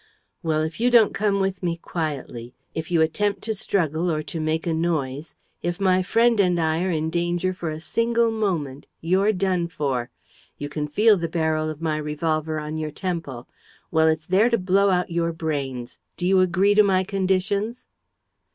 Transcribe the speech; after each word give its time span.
Well, 0.41 0.63
if 0.63 0.79
you 0.79 0.89
don't 0.89 1.13
come 1.13 1.39
with 1.39 1.61
me 1.61 1.77
quietly, 1.77 2.55
if 2.73 2.89
you 2.89 3.03
attempt 3.03 3.43
to 3.43 3.53
struggle 3.53 4.09
or 4.09 4.23
to 4.23 4.39
make 4.39 4.65
a 4.65 4.73
noise, 4.73 5.35
if 5.61 5.79
my 5.79 6.01
friend 6.01 6.39
and 6.39 6.59
I 6.59 6.81
are 6.83 6.89
in 6.89 7.11
danger 7.11 7.53
for 7.53 7.69
a 7.69 7.79
single 7.79 8.31
moment, 8.31 8.87
you're 8.99 9.31
done 9.31 9.67
for. 9.67 10.09
You 10.57 10.69
can 10.69 10.87
feel 10.87 11.17
the 11.17 11.27
barrel 11.29 11.69
of 11.69 11.83
my 11.83 11.97
revolver 11.97 12.57
on 12.59 12.77
your 12.77 12.89
temple: 12.89 13.47
Well, 13.91 14.07
it's 14.07 14.25
there 14.25 14.49
to 14.49 14.57
blow 14.57 14.89
out 14.89 15.11
your 15.11 15.31
brains. 15.33 15.99
Do 16.17 16.25
you 16.25 16.39
agree 16.39 16.73
to 16.73 16.81
my 16.81 17.03
conditions?" 17.03 17.85